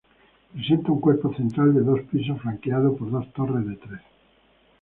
Presenta 0.53 0.91
un 0.91 0.99
cuerpo 0.99 1.31
central 1.35 1.75
de 1.75 1.81
dos 1.81 1.99
pisos, 2.11 2.41
flanqueado 2.41 2.95
por 2.95 3.11
dos 3.11 3.31
torres 3.33 3.67
de 3.67 3.75
tres. 3.75 4.01